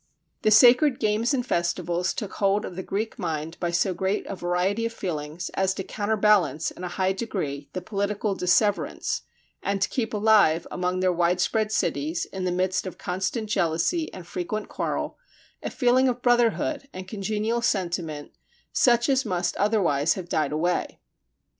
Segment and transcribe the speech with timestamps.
[0.41, 4.35] The sacred games and festivals took hold of the Greek mind by so great a
[4.35, 9.21] variety of feelings as to counterbalance in a high degree the political disseverance,
[9.61, 14.25] and to keep alive among their widespread cities, in the midst of constant jealousy and
[14.25, 15.19] frequent quarrel,
[15.61, 18.31] a feeling of brotherhood and congenial sentiment
[18.73, 20.99] such as must otherwise have died away.